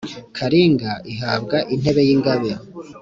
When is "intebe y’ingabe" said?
1.73-2.51